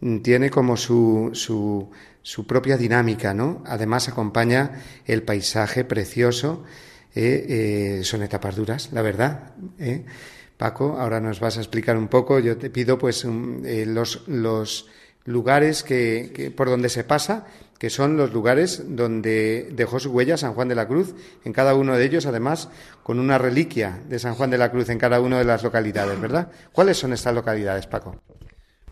[0.00, 1.90] mm, tiene como su, su,
[2.22, 3.62] su propia dinámica, ¿no?
[3.66, 6.64] Además acompaña el paisaje precioso,
[7.14, 9.52] eh, eh, son etapas duras, la verdad.
[9.78, 10.04] ¿eh?
[10.56, 12.38] Paco, ahora nos vas a explicar un poco.
[12.38, 14.86] Yo te pido, pues, eh, los, los,
[15.24, 17.46] lugares que, por donde se pasa,
[17.78, 21.14] que son los lugares donde dejó su huella San Juan de la Cruz,
[21.44, 22.68] en cada uno de ellos, además,
[23.02, 26.20] con una reliquia de San Juan de la Cruz en cada una de las localidades,
[26.20, 26.48] ¿verdad?
[26.72, 28.20] ¿Cuáles son estas localidades, Paco?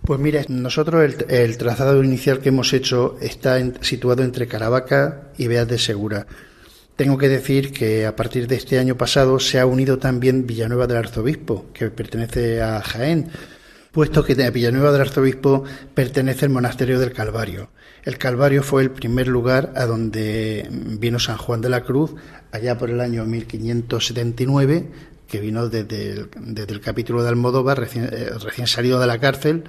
[0.04, 5.30] Pues mire, nosotros el, el trazado inicial que hemos hecho está en, situado entre Caravaca
[5.36, 6.26] y Beas de Segura.
[6.96, 10.86] Tengo que decir que a partir de este año pasado se ha unido también Villanueva
[10.86, 13.30] del Arzobispo, que pertenece a Jaén,
[13.92, 15.64] puesto que a Villanueva del Arzobispo
[15.94, 17.70] pertenece el monasterio del Calvario.
[18.04, 22.14] El Calvario fue el primer lugar a donde vino San Juan de la Cruz,
[22.50, 24.88] allá por el año 1579,
[25.26, 29.18] que vino desde el, desde el capítulo de Almodóvar, recién, eh, recién salido de la
[29.18, 29.64] cárcel,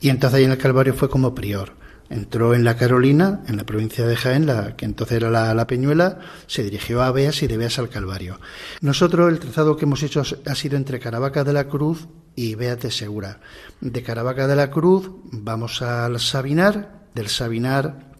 [0.00, 1.83] y entonces ahí en el Calvario fue como prior.
[2.10, 5.66] Entró en la Carolina, en la provincia de Jaén, la, que entonces era la, la,
[5.66, 8.38] Peñuela, se dirigió a Beas y de Beas al Calvario.
[8.82, 12.80] Nosotros el trazado que hemos hecho ha sido entre Caravaca de la Cruz y Beas
[12.80, 13.40] de Segura.
[13.80, 18.12] De Caravaca de la Cruz vamos al Sabinar, del Sabinar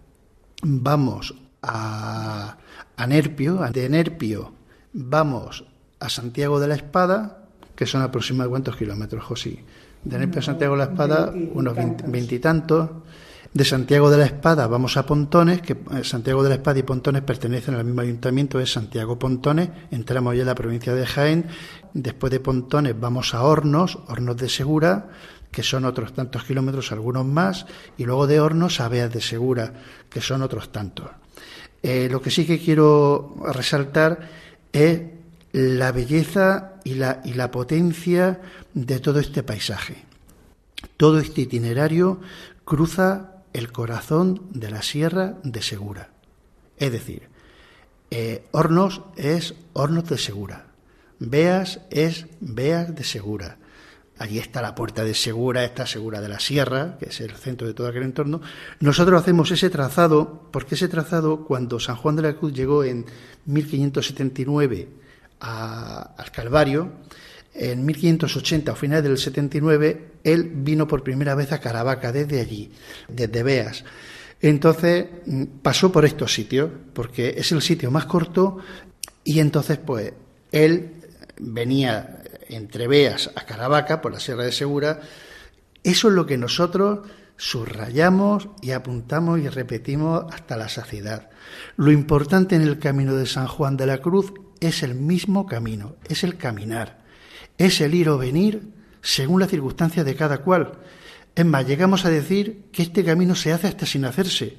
[0.63, 2.57] vamos a,
[2.97, 4.55] a Nerpio, de Nerpio
[4.95, 5.65] vamos
[6.01, 9.65] a Santiago de la Espada, que son aproximadamente cuántos kilómetros, José.
[10.05, 11.75] De Nerpio a Santiago de la Espada, unos
[12.07, 12.91] veintitantos.
[13.55, 16.83] De Santiago de la Espada vamos a Pontones, que eh, Santiago de la Espada y
[16.83, 21.47] Pontones pertenecen al mismo ayuntamiento, es Santiago Pontones, entramos ya en la provincia de Jaén,
[21.93, 25.09] después de Pontones vamos a Hornos, Hornos de Segura,
[25.53, 29.73] que son otros tantos kilómetros, algunos más, y luego de Hornos a Beas de Segura,
[30.11, 31.11] que son otros tantos.
[31.81, 34.31] Eh, lo que sí que quiero resaltar
[34.73, 35.01] es
[35.53, 38.41] la belleza y la, y la potencia
[38.73, 40.03] de todo este paisaje.
[40.97, 42.21] Todo este itinerario
[42.65, 46.11] cruza el corazón de la sierra de Segura.
[46.77, 47.29] Es decir,
[48.11, 50.67] eh, Hornos es Hornos de Segura,
[51.21, 53.59] Beas es Beas de Segura.
[54.19, 57.67] Allí está la puerta de Segura, está Segura de la Sierra, que es el centro
[57.67, 58.41] de todo aquel entorno.
[58.79, 63.07] Nosotros hacemos ese trazado, porque ese trazado, cuando San Juan de la Cruz llegó en
[63.47, 64.89] 1579
[65.41, 66.93] al Calvario,
[67.55, 72.73] en 1580 o finales del 79, él vino por primera vez a Caravaca desde allí,
[73.09, 73.85] desde Beas.
[74.41, 78.59] Entonces mm, pasó por estos sitios, porque es el sitio más corto,
[79.23, 80.13] y entonces pues
[80.51, 80.95] él
[81.39, 85.01] venía entre Beas a Caravaca por la Sierra de Segura.
[85.83, 91.31] Eso es lo que nosotros subrayamos y apuntamos y repetimos hasta la saciedad.
[91.77, 95.97] Lo importante en el camino de San Juan de la Cruz es el mismo camino,
[96.09, 97.04] es el caminar
[97.59, 98.69] es el ir o venir
[99.03, 100.73] según la circunstancia de cada cual.
[101.35, 104.57] Es más, llegamos a decir que este camino se hace hasta sin hacerse,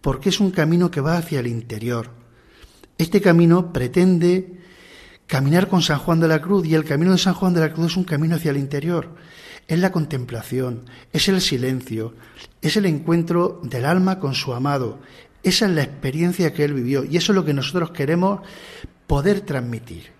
[0.00, 2.10] porque es un camino que va hacia el interior.
[2.96, 4.58] Este camino pretende
[5.26, 7.72] caminar con San Juan de la Cruz y el camino de San Juan de la
[7.72, 9.14] Cruz es un camino hacia el interior.
[9.68, 12.14] Es la contemplación, es el silencio,
[12.62, 15.00] es el encuentro del alma con su amado.
[15.42, 18.40] Esa es la experiencia que él vivió y eso es lo que nosotros queremos
[19.06, 20.12] poder transmitir.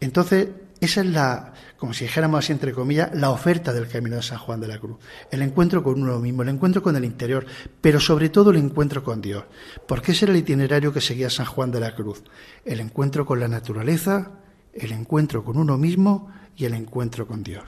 [0.00, 0.48] Entonces,
[0.80, 4.38] esa es la, como si dijéramos así entre comillas, la oferta del Camino de San
[4.38, 4.98] Juan de la Cruz.
[5.30, 7.46] El encuentro con uno mismo, el encuentro con el interior,
[7.80, 9.44] pero sobre todo el encuentro con Dios.
[9.86, 12.22] Porque ese era el itinerario que seguía San Juan de la Cruz.
[12.64, 14.40] El encuentro con la naturaleza,
[14.72, 17.64] el encuentro con uno mismo y el encuentro con Dios.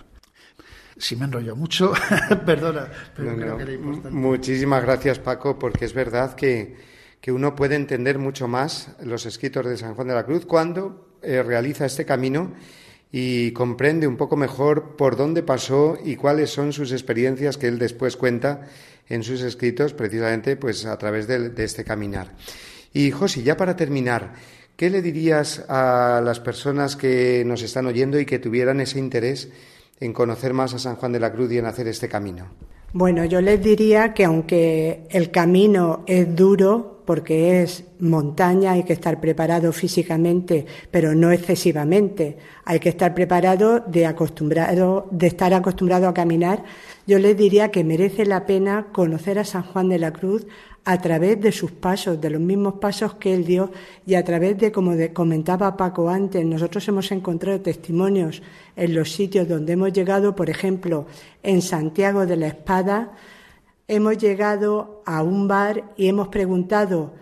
[0.97, 1.93] Si me enrollo mucho,
[2.47, 4.11] perdona, pero creo que era importante.
[4.11, 6.77] Muchísimas gracias, Paco, porque es verdad que,
[7.21, 11.17] que uno puede entender mucho más los escritos de San Juan de la Cruz cuando
[11.23, 12.53] eh, realiza este camino
[13.13, 17.79] y comprende un poco mejor por dónde pasó y cuáles son sus experiencias que él
[17.79, 18.69] después cuenta
[19.09, 22.33] en sus escritos, precisamente pues a través de, este caminar.
[22.93, 24.35] Y José, ya para terminar,
[24.77, 29.51] ¿qué le dirías a las personas que nos están oyendo y que tuvieran ese interés
[29.99, 32.47] en conocer más a San Juan de la Cruz y en hacer este camino?
[32.93, 38.93] Bueno, yo les diría que aunque el camino es duro, porque es montaña, hay que
[38.93, 42.37] estar preparado físicamente, pero no excesivamente.
[42.65, 46.63] Hay que estar preparado de acostumbrado, de estar acostumbrado a caminar.
[47.09, 50.47] Yo les diría que merece la pena conocer a San Juan de la Cruz
[50.85, 53.73] a través de sus pasos, de los mismos pasos que él dio
[54.07, 58.41] y a través de, como comentaba Paco antes, nosotros hemos encontrado testimonios
[58.77, 61.07] en los sitios donde hemos llegado, por ejemplo,
[61.43, 63.15] en Santiago de la Espada,
[63.91, 67.13] hemos llegado a un bar y hemos preguntado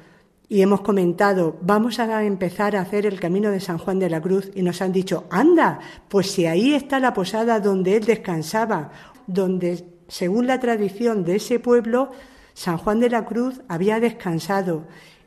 [0.50, 4.20] y hemos comentado, vamos a empezar a hacer el camino de San Juan de la
[4.20, 8.92] Cruz y nos han dicho, anda, pues si ahí está la posada donde él descansaba,
[9.26, 12.10] donde, según la tradición de ese pueblo,
[12.52, 14.84] San Juan de la Cruz había descansado.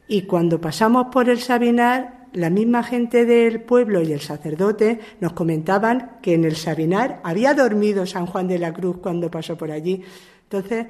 [0.08, 5.34] Y cuando pasamos por el Sabinar, la misma gente del pueblo y el sacerdote nos
[5.34, 9.72] comentaban que en el Sabinar había dormido San Juan de la Cruz cuando pasó por
[9.72, 10.04] allí.
[10.44, 10.88] Entonces,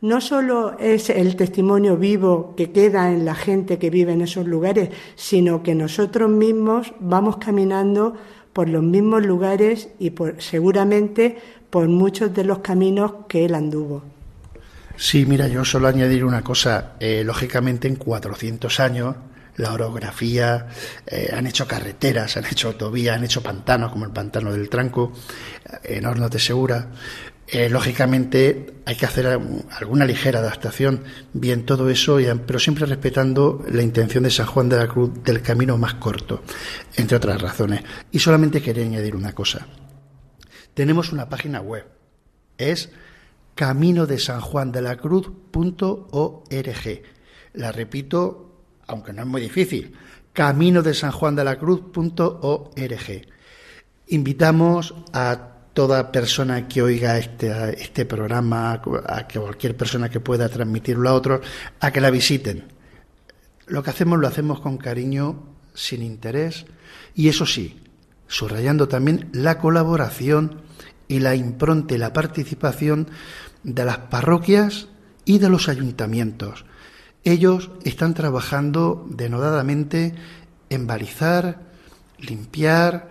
[0.00, 4.46] no solo es el testimonio vivo que queda en la gente que vive en esos
[4.46, 8.16] lugares, sino que nosotros mismos vamos caminando
[8.52, 11.38] por los mismos lugares y por, seguramente
[11.68, 14.02] por muchos de los caminos que él anduvo.
[14.96, 16.92] Sí, mira, yo solo añadir una cosa.
[17.00, 19.16] Eh, lógicamente, en 400 años,
[19.56, 20.66] la orografía,
[21.06, 25.12] eh, han hecho carreteras, han hecho autovías, han hecho pantanos, como el pantano del Tranco,
[25.84, 26.88] eh, en Hornos de Segura,
[27.52, 33.82] eh, lógicamente hay que hacer alguna ligera adaptación, bien todo eso, pero siempre respetando la
[33.82, 36.44] intención de San Juan de la Cruz del camino más corto,
[36.96, 37.82] entre otras razones.
[38.12, 39.66] Y solamente quería añadir una cosa.
[40.74, 41.86] Tenemos una página web,
[42.56, 42.90] es
[43.56, 47.02] camino de San Juan de la Cruz.org.
[47.54, 49.92] La repito, aunque no es muy difícil,
[50.32, 53.26] camino de San Juan de la Cruz.org.
[54.06, 55.49] Invitamos a
[55.80, 57.48] toda persona que oiga este,
[57.82, 61.40] este programa, a que cualquier persona que pueda transmitirlo a otros,
[61.80, 62.64] a que la visiten.
[63.66, 66.66] Lo que hacemos lo hacemos con cariño, sin interés,
[67.14, 67.80] y eso sí,
[68.28, 70.60] subrayando también la colaboración
[71.08, 73.08] y la impronta y la participación
[73.62, 74.88] de las parroquias
[75.24, 76.66] y de los ayuntamientos.
[77.24, 80.14] Ellos están trabajando denodadamente
[80.68, 81.62] en balizar,
[82.18, 83.09] limpiar,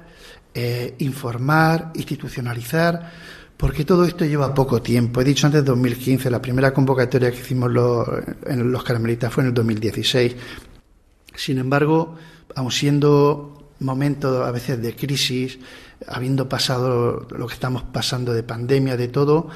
[0.61, 3.11] eh, informar, institucionalizar,
[3.55, 5.21] porque todo esto lleva poco tiempo.
[5.21, 7.71] He dicho antes 2015, la primera convocatoria que hicimos
[8.45, 10.35] en los carmelitas fue en el 2016.
[11.35, 12.15] Sin embargo,
[12.55, 15.59] aun siendo momentos a veces de crisis,
[16.07, 19.47] habiendo pasado lo que estamos pasando de pandemia, de todo,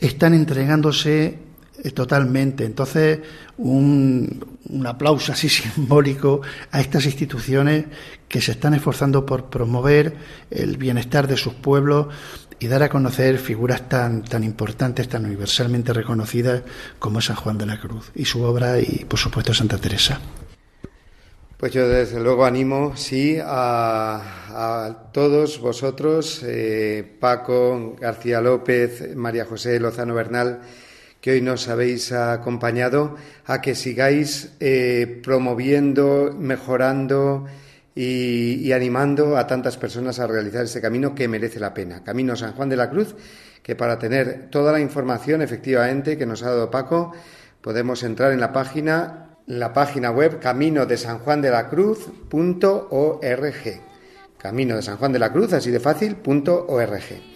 [0.00, 1.38] están entregándose
[1.94, 2.64] totalmente.
[2.64, 3.20] Entonces,
[3.58, 7.86] un, un, aplauso así simbólico a estas instituciones
[8.28, 10.14] que se están esforzando por promover
[10.50, 12.06] el bienestar de sus pueblos
[12.58, 16.62] y dar a conocer figuras tan, tan importantes, tan universalmente reconocidas
[17.00, 20.20] como San Juan de la Cruz y su obra y, por supuesto, Santa Teresa.
[21.56, 29.44] Pues yo desde luego animo, sí, a, a todos vosotros, eh, Paco, García López, María
[29.44, 30.60] José Lozano Bernal,
[31.22, 33.14] que hoy nos habéis acompañado,
[33.46, 37.46] a que sigáis eh, promoviendo, mejorando
[37.94, 42.02] y, animando a tantas personas a realizar este camino que merece la pena.
[42.02, 43.14] Camino San Juan de la Cruz,
[43.62, 47.12] que para tener toda la información efectivamente que nos ha dado Paco,
[47.60, 52.10] podemos entrar en la página la página web camino de San Juan de la Cruz.org.
[54.38, 57.31] Camino de San Juan de la Cruz, así de fácil, .org.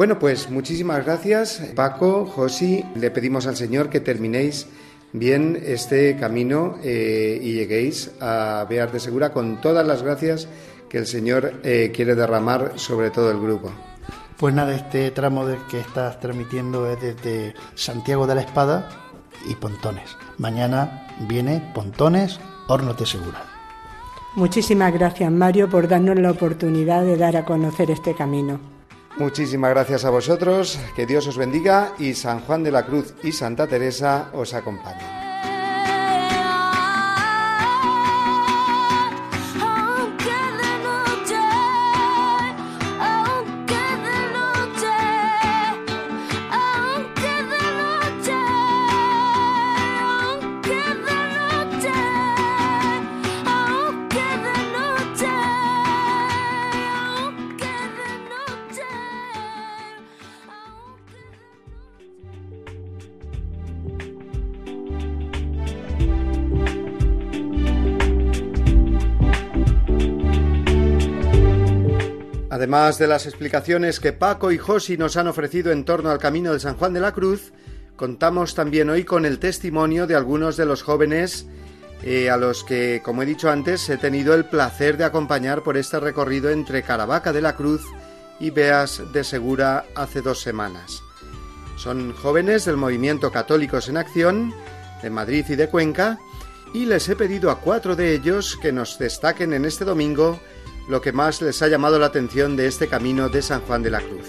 [0.00, 2.82] Bueno, pues muchísimas gracias, Paco, Josi.
[2.94, 4.66] Le pedimos al Señor que terminéis
[5.12, 10.48] bien este camino eh, y lleguéis a Bear de Segura con todas las gracias
[10.88, 13.72] que el Señor eh, quiere derramar sobre todo el grupo.
[14.38, 18.88] Pues nada, este tramo del que estás transmitiendo es desde Santiago de la Espada
[19.50, 20.16] y Pontones.
[20.38, 23.44] Mañana viene Pontones, Horno te Segura.
[24.34, 28.79] Muchísimas gracias Mario por darnos la oportunidad de dar a conocer este camino.
[29.16, 33.32] Muchísimas gracias a vosotros, que Dios os bendiga y San Juan de la Cruz y
[33.32, 35.19] Santa Teresa os acompañen.
[72.72, 76.52] Además de las explicaciones que Paco y Josi nos han ofrecido en torno al camino
[76.52, 77.52] de San Juan de la Cruz,
[77.96, 81.48] contamos también hoy con el testimonio de algunos de los jóvenes
[82.04, 85.76] eh, a los que, como he dicho antes, he tenido el placer de acompañar por
[85.76, 87.82] este recorrido entre Caravaca de la Cruz
[88.38, 91.02] y Beas de Segura hace dos semanas.
[91.76, 94.54] Son jóvenes del movimiento Católicos en Acción,
[95.02, 96.20] de Madrid y de Cuenca,
[96.72, 100.38] y les he pedido a cuatro de ellos que nos destaquen en este domingo
[100.90, 103.90] lo que más les ha llamado la atención de este camino de San Juan de
[103.90, 104.28] la Cruz.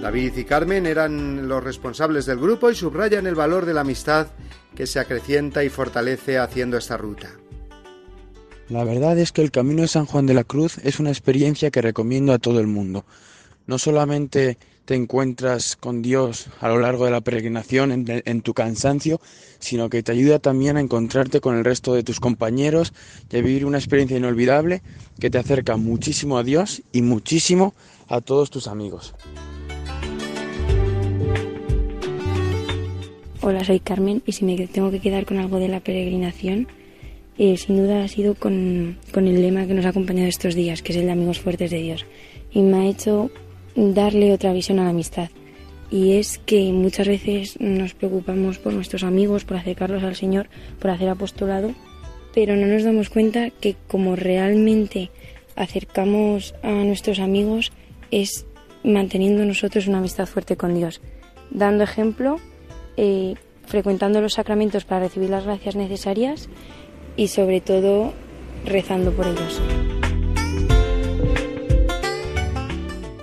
[0.00, 4.28] David y Carmen eran los responsables del grupo y subrayan el valor de la amistad
[4.76, 7.30] que se acrecienta y fortalece haciendo esta ruta.
[8.68, 11.72] La verdad es que el camino de San Juan de la Cruz es una experiencia
[11.72, 13.04] que recomiendo a todo el mundo.
[13.66, 19.20] No solamente te encuentras con Dios a lo largo de la peregrinación en, tu cansancio,
[19.58, 22.92] sino que te ayuda también a encontrarte con el resto de tus compañeros
[23.30, 24.82] y a vivir una experiencia inolvidable
[25.20, 27.74] que te acerca muchísimo a Dios y muchísimo
[28.08, 29.14] a todos tus amigos.
[33.40, 36.68] Hola, soy Carmen y si me tengo que quedar con algo de la peregrinación,
[37.38, 40.82] eh, sin duda ha sido con, con el lema que nos ha acompañado estos días,
[40.82, 42.06] que es el de Amigos Fuertes de Dios.
[42.52, 43.30] Y me ha hecho
[43.74, 45.30] darle otra visión a la amistad.
[45.90, 50.48] Y es que muchas veces nos preocupamos por nuestros amigos, por acercarlos al Señor,
[50.78, 51.72] por hacer apostolado,
[52.34, 55.10] pero no nos damos cuenta que como realmente
[55.54, 57.72] acercamos a nuestros amigos
[58.10, 58.46] es
[58.84, 61.00] manteniendo nosotros una amistad fuerte con Dios,
[61.50, 62.38] dando ejemplo,
[62.96, 63.34] eh,
[63.66, 66.48] frecuentando los sacramentos para recibir las gracias necesarias
[67.16, 68.12] y sobre todo
[68.64, 69.60] rezando por ellos.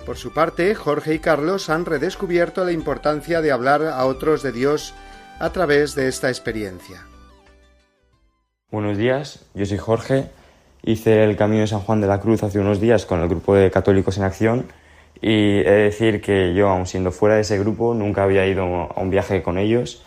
[0.09, 4.51] Por su parte, Jorge y Carlos han redescubierto la importancia de hablar a otros de
[4.51, 4.95] Dios
[5.37, 7.05] a través de esta experiencia.
[8.71, 10.25] Buenos días, yo soy Jorge.
[10.81, 13.53] Hice el Camino de San Juan de la Cruz hace unos días con el grupo
[13.53, 14.65] de Católicos en Acción
[15.21, 18.63] y he de decir que yo, aun siendo fuera de ese grupo, nunca había ido
[18.63, 20.01] a un viaje con ellos.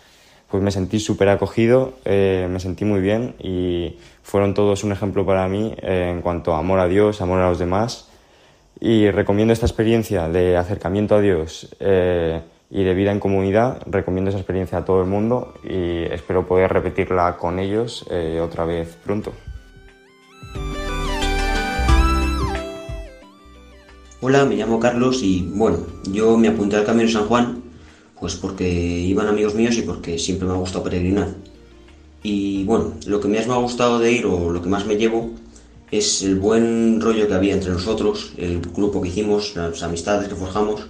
[0.51, 5.25] Pues me sentí súper acogido, eh, me sentí muy bien y fueron todos un ejemplo
[5.25, 8.09] para mí eh, en cuanto a amor a Dios, amor a los demás
[8.85, 13.81] y recomiendo esta experiencia de acercamiento a Dios eh, y de vida en comunidad.
[13.85, 18.65] Recomiendo esa experiencia a todo el mundo y espero poder repetirla con ellos eh, otra
[18.65, 19.31] vez pronto.
[24.19, 25.77] Hola, me llamo Carlos y bueno,
[26.11, 27.63] yo me apunté al Camino de San Juan
[28.19, 31.29] pues porque iban amigos míos y porque siempre me ha gustado peregrinar.
[32.21, 34.97] Y bueno, lo que más me ha gustado de ir o lo que más me
[34.97, 35.31] llevo
[35.97, 40.33] es el buen rollo que había entre nosotros, el grupo que hicimos, las amistades que
[40.33, 40.87] forjamos.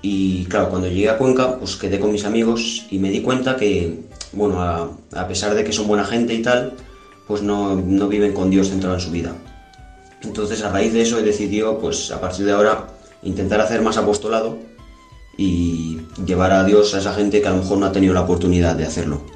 [0.00, 3.56] Y claro, cuando llegué a Cuenca, pues quedé con mis amigos y me di cuenta
[3.56, 6.72] que, bueno, a, pesar de que son buena gente y tal,
[7.28, 9.36] pues no, no viven con Dios centrado en su vida.
[10.22, 12.86] Entonces a raíz de eso he decidido, pues a partir de ahora,
[13.22, 14.58] intentar hacer más apostolado
[15.36, 18.22] y llevar a Dios a esa gente que a lo mejor no ha tenido la
[18.22, 19.35] oportunidad de hacerlo.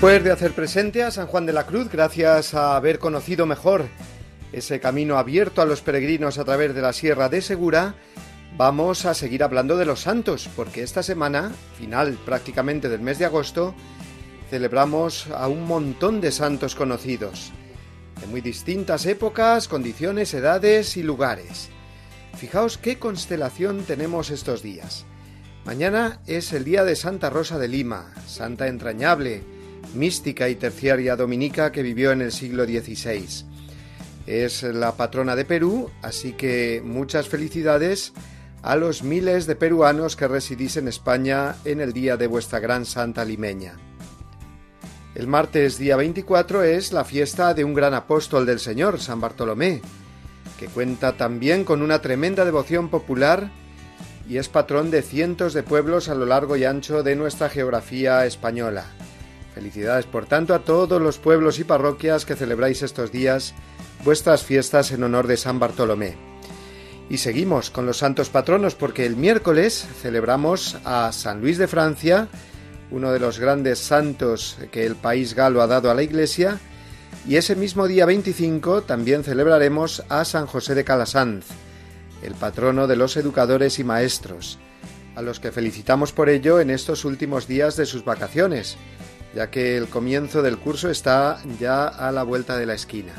[0.00, 3.84] Después de hacer presente a San Juan de la Cruz, gracias a haber conocido mejor
[4.50, 7.96] ese camino abierto a los peregrinos a través de la Sierra de Segura,
[8.56, 13.26] vamos a seguir hablando de los santos, porque esta semana, final prácticamente del mes de
[13.26, 13.74] agosto,
[14.48, 17.52] celebramos a un montón de santos conocidos,
[18.22, 21.68] de muy distintas épocas, condiciones, edades y lugares.
[22.38, 25.04] Fijaos qué constelación tenemos estos días.
[25.66, 29.59] Mañana es el día de Santa Rosa de Lima, santa entrañable,
[29.94, 33.26] mística y terciaria dominica que vivió en el siglo XVI.
[34.26, 38.12] Es la patrona de Perú, así que muchas felicidades
[38.62, 42.84] a los miles de peruanos que residís en España en el día de vuestra gran
[42.84, 43.78] santa limeña.
[45.14, 49.80] El martes día 24 es la fiesta de un gran apóstol del Señor, San Bartolomé,
[50.58, 53.50] que cuenta también con una tremenda devoción popular
[54.28, 58.24] y es patrón de cientos de pueblos a lo largo y ancho de nuestra geografía
[58.26, 58.84] española.
[59.54, 63.54] Felicidades, por tanto, a todos los pueblos y parroquias que celebráis estos días
[64.04, 66.16] vuestras fiestas en honor de San Bartolomé.
[67.08, 72.28] Y seguimos con los santos patronos porque el miércoles celebramos a San Luis de Francia,
[72.90, 76.60] uno de los grandes santos que el país galo ha dado a la Iglesia,
[77.26, 81.46] y ese mismo día 25 también celebraremos a San José de Calasanz,
[82.22, 84.58] el patrono de los educadores y maestros,
[85.16, 88.76] a los que felicitamos por ello en estos últimos días de sus vacaciones,
[89.34, 93.12] ya que el comienzo del curso está ya a la vuelta de la esquina.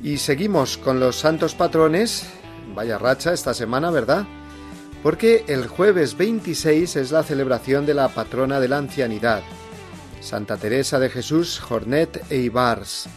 [0.00, 2.26] Y seguimos con los santos patrones,
[2.74, 4.24] vaya racha esta semana, ¿verdad?
[5.02, 9.42] Porque el jueves 26 es la celebración de la patrona de la ancianidad,
[10.20, 13.08] Santa Teresa de Jesús Jornet e Ibars,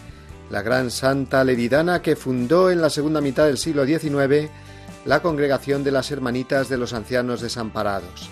[0.49, 4.49] la gran santa leridana que fundó en la segunda mitad del siglo XIX
[5.05, 8.29] la congregación de las Hermanitas de los Ancianos Desamparados.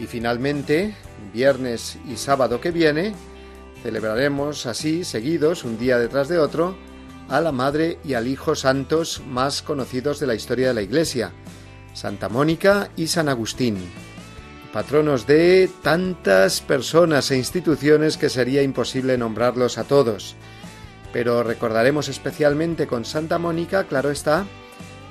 [0.00, 0.94] Y finalmente,
[1.34, 3.12] viernes y sábado que viene,
[3.82, 6.74] celebraremos así, seguidos, un día detrás de otro,
[7.28, 11.32] a la Madre y al Hijo santos más conocidos de la historia de la Iglesia,
[11.92, 13.76] Santa Mónica y San Agustín,
[14.72, 20.34] patronos de tantas personas e instituciones que sería imposible nombrarlos a todos.
[21.12, 24.46] Pero recordaremos especialmente con Santa Mónica, claro está,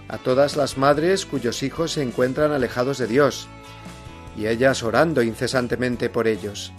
[0.08, 3.48] a todas las madres cuyos hijos se encuentran alejados de Dios,
[4.38, 6.72] y ellas orando incesantemente por ellos,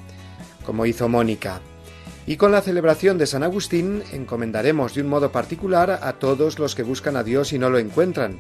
[0.65, 1.61] como hizo Mónica.
[2.27, 6.75] Y con la celebración de San Agustín encomendaremos de un modo particular a todos los
[6.75, 8.39] que buscan a Dios y no lo encuentran,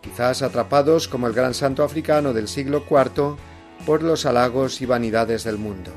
[0.00, 3.36] quizás atrapados como el gran santo africano del siglo IV
[3.84, 5.90] por los halagos y vanidades del mundo.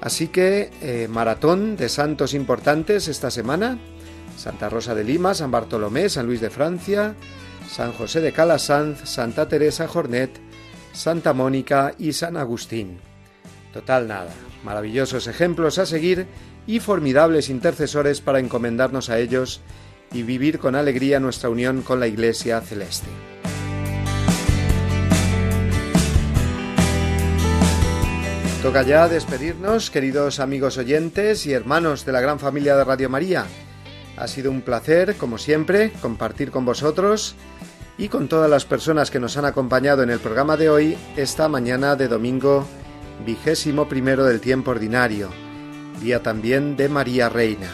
[0.00, 3.78] Así que eh, maratón de santos importantes esta semana.
[4.36, 7.14] Santa Rosa de Lima, San Bartolomé, San Luis de Francia,
[7.68, 10.30] San José de Calasanz, Santa Teresa Jornet,
[10.98, 12.98] Santa Mónica y San Agustín.
[13.72, 14.32] Total nada,
[14.64, 16.26] maravillosos ejemplos a seguir
[16.66, 19.60] y formidables intercesores para encomendarnos a ellos
[20.12, 23.06] y vivir con alegría nuestra unión con la Iglesia celeste.
[28.60, 33.46] Toca ya despedirnos, queridos amigos oyentes y hermanos de la gran familia de Radio María.
[34.16, 37.36] Ha sido un placer, como siempre, compartir con vosotros
[37.98, 41.48] y con todas las personas que nos han acompañado en el programa de hoy, esta
[41.48, 42.64] mañana de domingo
[43.26, 45.30] vigésimo primero del tiempo ordinario,
[46.00, 47.68] día también de María Reina.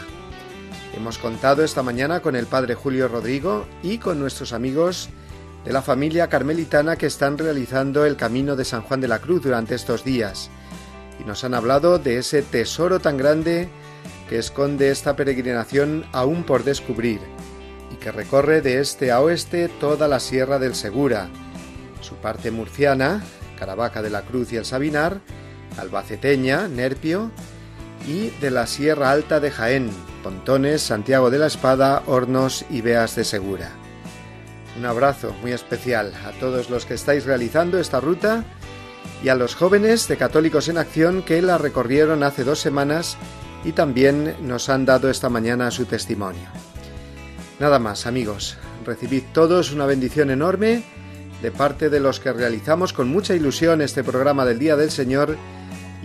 [0.95, 5.09] Hemos contado esta mañana con el Padre Julio Rodrigo y con nuestros amigos
[5.63, 9.43] de la familia carmelitana que están realizando el camino de San Juan de la Cruz
[9.43, 10.49] durante estos días
[11.19, 13.69] y nos han hablado de ese tesoro tan grande
[14.27, 17.19] que esconde esta peregrinación aún por descubrir
[17.91, 21.29] y que recorre de este a oeste toda la Sierra del Segura,
[22.01, 23.23] su parte murciana,
[23.57, 25.19] Caravaca de la Cruz y el Sabinar,
[25.77, 27.31] albaceteña, Nerpio,
[28.07, 29.89] y de la Sierra Alta de Jaén,
[30.23, 33.71] Pontones, Santiago de la Espada, Hornos y Beas de Segura.
[34.77, 38.43] Un abrazo muy especial a todos los que estáis realizando esta ruta
[39.23, 43.17] y a los jóvenes de Católicos en Acción que la recorrieron hace dos semanas
[43.63, 46.47] y también nos han dado esta mañana su testimonio.
[47.59, 50.83] Nada más, amigos, recibid todos una bendición enorme
[51.41, 55.37] de parte de los que realizamos con mucha ilusión este programa del Día del Señor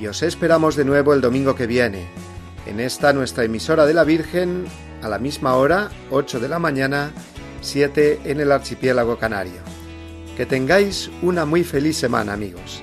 [0.00, 2.06] y os esperamos de nuevo el domingo que viene,
[2.66, 4.64] en esta nuestra emisora de la Virgen,
[5.02, 7.10] a la misma hora, 8 de la mañana,
[7.62, 9.60] 7 en el archipiélago canario.
[10.36, 12.82] Que tengáis una muy feliz semana, amigos.